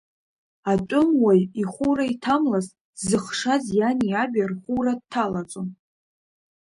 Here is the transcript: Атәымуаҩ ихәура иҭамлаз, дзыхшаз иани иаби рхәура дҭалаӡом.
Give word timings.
Атәымуаҩ 0.71 1.43
ихәура 1.61 2.05
иҭамлаз, 2.13 2.67
дзыхшаз 2.97 3.63
иани 3.77 4.05
иаби 4.11 4.49
рхәура 4.51 4.93
дҭалаӡом. 4.99 5.69